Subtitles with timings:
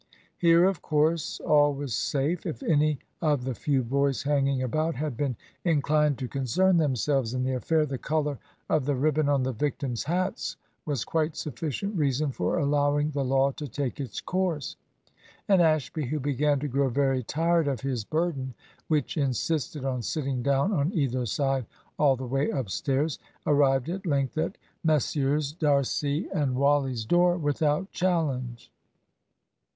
[0.39, 2.47] Here, of course, all was safe.
[2.47, 7.43] If any of the few boys hanging about had been inclined to concern themselves in
[7.43, 12.31] the affair, the colour of the ribbon on the victims' hats was quite sufficient reason
[12.31, 14.75] for allowing the law to take its course;
[15.47, 18.55] and Ashby, who began to grow very tired of his burden
[18.87, 21.67] (which insisted on sitting down on either side
[21.99, 25.53] all the way upstairs), arrived at length at Messrs.
[25.53, 28.71] D'Arcy and Wally's door without challenge.